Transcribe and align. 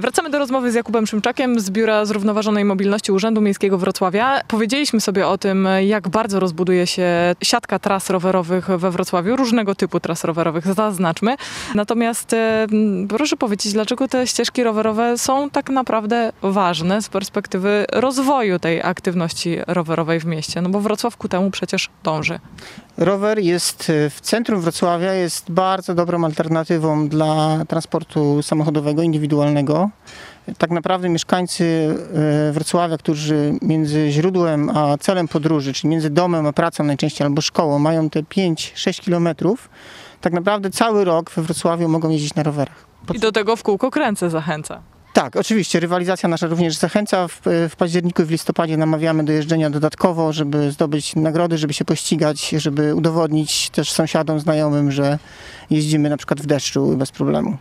Wracamy 0.00 0.30
do 0.30 0.38
rozmowy 0.38 0.72
z 0.72 0.74
Jakubem 0.74 1.06
Szymczakiem 1.06 1.60
z 1.60 1.70
Biura 1.70 2.04
Zrównoważonej 2.04 2.64
Mobilności 2.64 3.12
Urzędu 3.12 3.40
Miejskiego 3.40 3.78
Wrocławia. 3.78 4.40
Powiedzieliśmy 4.48 5.00
sobie 5.00 5.26
o 5.26 5.38
tym, 5.38 5.68
jak 5.86 6.08
bardzo 6.08 6.40
rozbuduje 6.40 6.86
się 6.86 7.34
siatka 7.42 7.78
tras 7.78 8.10
rowerowych 8.10 8.66
we 8.66 8.90
Wrocławiu, 8.90 9.36
różnego 9.36 9.74
typu 9.74 10.00
tras 10.00 10.24
rowerowych, 10.24 10.66
zaznaczmy. 10.66 11.36
Natomiast 11.74 12.32
e, 12.32 12.66
proszę 13.08 13.36
powiedzieć, 13.36 13.72
dlaczego 13.72 14.08
te 14.08 14.26
ścieżki 14.26 14.64
rowerowe 14.64 15.18
są 15.18 15.50
tak 15.50 15.70
naprawdę 15.70 16.32
ważne 16.42 17.02
z 17.02 17.08
perspektywy 17.08 17.86
rozwoju 17.92 18.58
tej 18.58 18.82
aktywności 18.82 19.58
rowerowej 19.66 20.20
w 20.20 20.24
mieście? 20.24 20.62
No 20.62 20.68
bo 20.68 20.80
Wrocław 20.80 21.16
ku 21.16 21.28
temu 21.28 21.50
przecież 21.50 21.90
dąży. 22.04 22.38
Rower 22.96 23.38
jest 23.38 23.90
e, 23.90 24.10
w 24.10 24.20
centrum 24.20 24.60
Wrocławia, 24.60 25.12
jest 25.12 25.50
bardzo 25.50 25.94
dobrą 25.94 26.24
alternatywą 26.24 27.08
dla 27.08 27.64
transportu 27.68 28.42
samochodowego, 28.42 29.02
indywidualnego. 29.02 29.87
Tak 30.58 30.70
naprawdę 30.70 31.08
mieszkańcy 31.08 31.94
e, 32.48 32.52
Wrocławia, 32.52 32.98
którzy 32.98 33.54
między 33.62 34.10
źródłem 34.10 34.70
a 34.70 34.98
celem 34.98 35.28
podróży, 35.28 35.72
czyli 35.72 35.88
między 35.88 36.10
domem 36.10 36.46
a 36.46 36.52
pracą 36.52 36.84
najczęściej 36.84 37.26
albo 37.26 37.40
szkołą, 37.42 37.78
mają 37.78 38.10
te 38.10 38.22
5-6 38.22 39.00
kilometrów, 39.00 39.68
tak 40.20 40.32
naprawdę 40.32 40.70
cały 40.70 41.04
rok 41.04 41.30
we 41.30 41.42
Wrocławiu 41.42 41.88
mogą 41.88 42.10
jeździć 42.10 42.34
na 42.34 42.42
rowerach. 42.42 42.86
I 43.14 43.18
do 43.18 43.32
tego 43.32 43.56
w 43.56 43.62
kółko 43.62 43.90
kręcę 43.90 44.30
zachęca. 44.30 44.82
Tak, 45.12 45.36
oczywiście. 45.36 45.80
Rywalizacja 45.80 46.28
nasza 46.28 46.46
również 46.46 46.76
zachęca. 46.76 47.28
W, 47.28 47.40
w 47.70 47.76
październiku 47.76 48.22
i 48.22 48.24
w 48.24 48.30
listopadzie 48.30 48.76
namawiamy 48.76 49.24
do 49.24 49.32
jeżdżenia 49.32 49.70
dodatkowo, 49.70 50.32
żeby 50.32 50.70
zdobyć 50.70 51.16
nagrody, 51.16 51.58
żeby 51.58 51.74
się 51.74 51.84
pościgać, 51.84 52.48
żeby 52.48 52.94
udowodnić 52.94 53.70
też 53.70 53.92
sąsiadom, 53.92 54.40
znajomym, 54.40 54.92
że 54.92 55.18
jeździmy 55.70 56.10
na 56.10 56.16
przykład 56.16 56.40
w 56.40 56.46
deszczu 56.46 56.96
bez 56.96 57.10
problemu. 57.10 57.56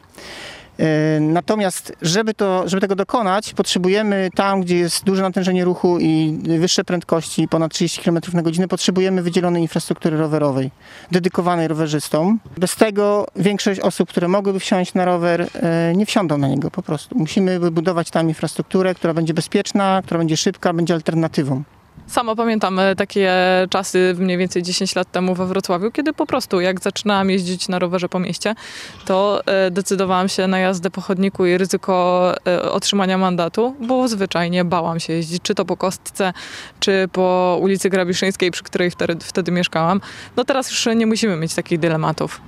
E, 0.79 1.19
Natomiast, 1.19 1.93
żeby, 2.01 2.33
to, 2.33 2.69
żeby 2.69 2.81
tego 2.81 2.95
dokonać, 2.95 3.53
potrzebujemy 3.53 4.29
tam, 4.35 4.61
gdzie 4.61 4.77
jest 4.77 5.03
duże 5.03 5.21
natężenie 5.21 5.65
ruchu 5.65 5.99
i 5.99 6.39
wyższe 6.59 6.83
prędkości, 6.83 7.47
ponad 7.47 7.71
30 7.71 8.01
km 8.01 8.19
na 8.33 8.41
godzinę, 8.41 8.67
potrzebujemy 8.67 9.21
wydzielonej 9.21 9.61
infrastruktury 9.61 10.17
rowerowej, 10.17 10.71
dedykowanej 11.11 11.67
rowerzystom. 11.67 12.39
Bez 12.57 12.75
tego 12.75 13.25
większość 13.35 13.79
osób, 13.79 14.09
które 14.09 14.27
mogłyby 14.27 14.59
wsiąść 14.59 14.93
na 14.93 15.05
rower, 15.05 15.47
e, 15.55 15.93
nie 15.95 16.05
wsiądą 16.05 16.37
na 16.37 16.47
niego 16.47 16.71
po 16.71 16.83
prostu. 16.83 17.17
Musimy 17.17 17.59
wybudować 17.59 18.11
tam 18.11 18.29
infrastrukturę, 18.29 18.95
która 18.95 19.13
będzie 19.13 19.33
bezpieczna, 19.33 20.01
która 20.05 20.17
będzie 20.17 20.37
szybka, 20.37 20.73
będzie 20.73 20.93
alternatywą. 20.93 21.63
Sama 22.07 22.35
pamiętam 22.35 22.79
e, 22.79 22.95
takie 22.95 23.31
czasy 23.69 24.15
mniej 24.17 24.37
więcej 24.37 24.63
10 24.63 24.95
lat 24.95 25.11
temu 25.11 25.35
we 25.35 25.45
Wrocławiu, 25.45 25.91
kiedy 25.91 26.13
po 26.13 26.25
prostu 26.25 26.61
jak 26.61 26.81
zaczynałam 26.81 27.29
jeździć 27.29 27.67
na 27.67 27.79
rowerze 27.79 28.09
po 28.09 28.19
mieście, 28.19 28.55
to 29.05 29.41
e, 29.45 29.71
decydowałam 29.71 30.29
się 30.29 30.47
na 30.47 30.59
jazdę 30.59 30.89
po 30.89 31.01
chodniku 31.01 31.45
i 31.45 31.57
ryzyko 31.57 32.33
e, 32.47 32.71
otrzymania 32.71 33.17
mandatu, 33.17 33.75
bo 33.79 34.07
zwyczajnie 34.07 34.65
bałam 34.65 34.99
się 34.99 35.13
jeździć, 35.13 35.41
czy 35.43 35.55
to 35.55 35.65
po 35.65 35.77
Kostce, 35.77 36.33
czy 36.79 37.07
po 37.11 37.57
ulicy 37.61 37.89
Grabiszyńskiej, 37.89 38.51
przy 38.51 38.63
której 38.63 38.91
wtedy, 38.91 39.25
wtedy 39.25 39.51
mieszkałam. 39.51 40.01
No 40.35 40.45
teraz 40.45 40.69
już 40.71 40.95
nie 40.95 41.07
musimy 41.07 41.35
mieć 41.35 41.53
takich 41.53 41.79
dylematów. 41.79 42.41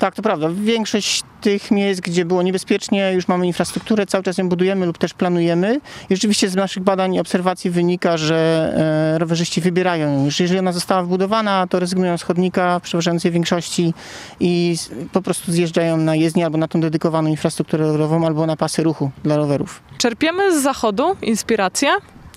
Tak, 0.00 0.14
to 0.14 0.22
prawda. 0.22 0.48
Większość 0.54 1.22
tych 1.40 1.70
miejsc, 1.70 2.00
gdzie 2.00 2.24
było 2.24 2.42
niebezpiecznie, 2.42 3.12
już 3.12 3.28
mamy 3.28 3.46
infrastrukturę, 3.46 4.06
cały 4.06 4.24
czas 4.24 4.38
ją 4.38 4.48
budujemy 4.48 4.86
lub 4.86 4.98
też 4.98 5.14
planujemy. 5.14 5.80
I 6.10 6.16
rzeczywiście 6.16 6.48
z 6.48 6.56
naszych 6.56 6.82
badań 6.82 7.14
i 7.14 7.20
obserwacji 7.20 7.70
wynika, 7.70 8.16
że 8.16 8.72
e, 9.14 9.18
rowerzyści 9.18 9.60
wybierają 9.60 10.12
ją. 10.12 10.24
Już 10.24 10.40
jeżeli 10.40 10.58
ona 10.58 10.72
została 10.72 11.02
wbudowana, 11.02 11.66
to 11.66 11.80
rezygnują 11.80 12.18
z 12.18 12.22
chodnika 12.22 12.78
w 12.78 12.82
przeważającej 12.82 13.30
większości 13.30 13.94
i 14.40 14.76
po 15.12 15.22
prostu 15.22 15.52
zjeżdżają 15.52 15.96
na 15.96 16.16
jezdnię 16.16 16.44
albo 16.44 16.58
na 16.58 16.68
tą 16.68 16.80
dedykowaną 16.80 17.28
infrastrukturę 17.28 17.86
rowerową, 17.86 18.26
albo 18.26 18.46
na 18.46 18.56
pasy 18.56 18.82
ruchu 18.82 19.10
dla 19.22 19.36
rowerów. 19.36 19.82
Czerpiemy 19.98 20.58
z 20.58 20.62
zachodu 20.62 21.16
inspirację. 21.22 21.90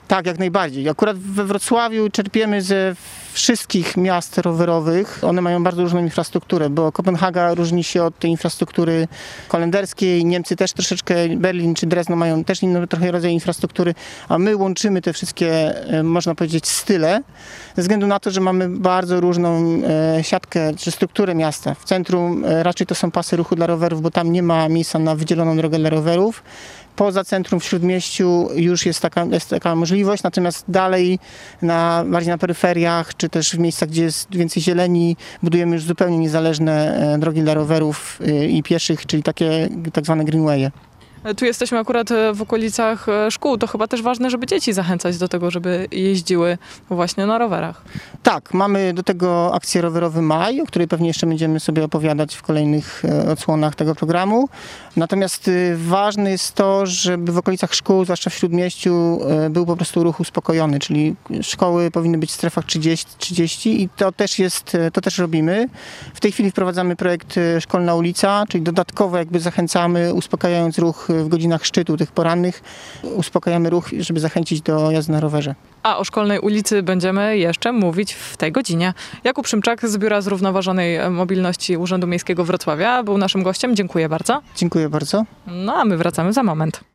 Tak, 0.08 0.26
jak 0.26 0.40
najbardziej. 0.40 0.90
Akurat 0.90 1.18
we 1.18 1.44
Wrocławiu 1.44 2.10
czerpiemy 2.10 2.62
ze 2.62 2.96
wszystkich 3.34 3.98
miast 3.98 4.38
rowerowych. 4.38 5.20
One 5.24 5.42
mają 5.42 5.64
bardzo 5.64 5.82
różną 5.82 6.00
infrastrukturę, 6.00 6.70
bo 6.70 6.92
Kopenhaga 6.92 7.54
różni 7.54 7.84
się 7.84 8.04
od 8.04 8.20
tej 8.20 8.32
infrastruktury 8.32 9.08
holenderskiej. 9.50 10.26
Niemcy 10.26 10.56
też 10.56 10.74
troszeczkę, 10.74 11.16
Berlin 11.38 11.76
czy 11.76 11.86
Drezno 11.86 12.16
mają 12.16 12.44
też 12.44 12.64
inny 12.64 12.88
trochę 12.88 13.12
rodzaj 13.12 13.34
infrastruktury, 13.34 13.96
a 14.30 14.38
my 14.38 14.56
łączymy 14.56 15.02
te 15.02 15.14
wszystkie, 15.14 15.50
e, 15.88 16.04
można 16.04 16.36
powiedzieć, 16.36 16.68
style, 16.68 17.22
ze 17.76 17.82
względu 17.82 18.08
na 18.08 18.20
to, 18.20 18.32
że 18.32 18.42
mamy 18.42 18.70
bardzo 18.70 19.20
różną 19.20 19.82
e, 20.18 20.24
siatkę 20.24 20.76
czy 20.76 20.92
strukturę 20.92 21.36
miasta. 21.36 21.74
W 21.74 21.84
centrum 21.84 22.46
e, 22.46 22.64
raczej 22.64 22.88
to 22.88 22.96
są 22.96 23.12
pasy 23.12 23.36
ruchu 23.36 23.56
dla 23.56 23.68
rowerów, 23.68 24.02
bo 24.02 24.12
tam 24.12 24.32
nie 24.32 24.44
ma 24.44 24.70
miejsca 24.70 25.00
na 25.00 25.16
wydzieloną 25.16 25.58
drogę 25.58 25.80
dla 25.80 25.90
rowerów 25.90 26.44
poza 26.96 27.24
centrum 27.24 27.60
w 27.60 27.66
Śródmieściu 27.66 28.50
już 28.56 28.86
jest 28.86 29.02
taka, 29.02 29.26
jest 29.26 29.50
taka 29.50 29.76
możliwość, 29.76 30.24
natomiast 30.24 30.66
dalej 30.68 31.20
na, 31.62 32.04
bardziej 32.08 32.32
na 32.32 32.38
peryferiach, 32.38 33.14
czy 33.24 33.30
też 33.30 33.56
w 33.56 33.60
miejscach, 33.60 33.90
gdzie 33.90 34.04
jest 34.04 34.36
więcej 34.36 34.64
zieleni, 34.64 35.18
budujemy 35.44 35.76
już 35.76 35.84
zupełnie 35.84 36.18
niezależne 36.18 36.98
e, 37.14 37.18
drogi 37.18 37.42
dla 37.42 37.54
rowerów 37.54 38.20
e, 38.28 38.46
i 38.46 38.64
pieszych, 38.64 39.06
czyli 39.06 39.24
takie 39.24 39.70
tak 39.94 40.06
zwane 40.06 40.26
greenwaye. 40.26 40.72
Tu 41.38 41.46
jesteśmy 41.46 41.80
akurat 41.80 42.12
e, 42.12 42.34
w 42.34 42.42
okolicach 42.42 43.10
e, 43.10 43.32
szkół. 43.32 43.58
To 43.58 43.68
chyba 43.68 43.88
też 43.88 44.02
ważne, 44.02 44.30
żeby 44.30 44.46
dzieci 44.46 44.74
zachęcać 44.74 45.18
do 45.18 45.28
tego, 45.28 45.52
żeby 45.52 45.88
jeździły 45.92 46.58
właśnie 46.90 47.26
na 47.26 47.38
rowerach. 47.38 47.82
Tak, 48.24 48.54
mamy 48.54 48.94
do 48.94 49.04
tego 49.04 49.56
akcję 49.56 49.82
Rowerowy 49.82 50.22
Maj, 50.22 50.62
o 50.62 50.66
której 50.66 50.88
pewnie 50.88 51.08
jeszcze 51.08 51.28
będziemy 51.28 51.60
sobie 51.60 51.84
opowiadać 51.84 52.36
w 52.36 52.42
kolejnych 52.42 53.06
e, 53.06 53.32
odsłonach 53.32 53.76
tego 53.76 53.96
programu. 53.96 54.50
Natomiast 54.96 55.50
ważne 55.76 56.32
jest 56.32 56.54
to, 56.54 56.86
żeby 56.86 57.32
w 57.32 57.38
okolicach 57.38 57.74
szkół, 57.74 58.04
zwłaszcza 58.04 58.30
w 58.30 58.34
Śródmieściu, 58.34 59.20
był 59.50 59.66
po 59.66 59.76
prostu 59.76 60.04
ruch 60.04 60.20
uspokojony, 60.20 60.80
czyli 60.80 61.16
szkoły 61.42 61.92
powinny 61.92 62.18
być 62.18 62.32
w 62.32 62.34
strefach 62.34 62.66
30, 62.66 63.08
30 63.18 63.82
i 63.82 63.90
to 63.90 64.12
też 64.12 64.40
jest, 64.40 64.78
to 64.94 65.02
też 65.02 65.18
robimy. 65.18 65.68
W 66.14 66.20
tej 66.20 66.32
chwili 66.32 66.52
wprowadzamy 66.52 66.96
projekt 66.96 67.36
Szkolna 67.60 67.96
Ulica, 67.96 68.44
czyli 68.50 68.64
dodatkowo 68.64 69.18
jakby 69.18 69.40
zachęcamy, 69.40 70.14
uspokajając 70.14 70.78
ruch 70.78 71.08
w 71.24 71.28
godzinach 71.28 71.66
szczytu 71.66 71.98
tych 71.98 72.12
porannych, 72.12 72.64
uspokajamy 73.04 73.70
ruch, 73.70 73.90
żeby 74.00 74.20
zachęcić 74.20 74.62
do 74.62 74.92
jazdy 74.92 75.12
na 75.12 75.20
rowerze. 75.20 75.56
A 75.84 75.98
o 75.98 76.04
szkolnej 76.04 76.40
ulicy 76.40 76.84
będziemy 76.84 77.38
jeszcze 77.38 77.72
mówić 77.72 78.14
w 78.14 78.38
tej 78.38 78.52
godzinie. 78.52 78.94
Jakub 79.24 79.48
Szymczak 79.48 79.90
z 79.90 79.98
Biura 79.98 80.22
Zrównoważonej 80.22 81.10
Mobilności 81.10 81.78
Urzędu 81.78 82.08
Miejskiego 82.08 82.46
Wrocławia 82.46 83.04
był 83.04 83.18
naszym 83.18 83.44
gościem. 83.44 83.76
Dziękuję 83.76 84.10
bardzo. 84.10 84.42
Dziękuję 84.56 84.90
bardzo. 84.90 85.26
No 85.48 85.76
a 85.76 85.86
my 85.86 85.98
wracamy 85.98 86.34
za 86.34 86.44
moment. 86.44 86.93